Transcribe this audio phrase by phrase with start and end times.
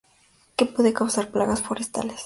[0.55, 2.19] Que puede causar plagas forestales.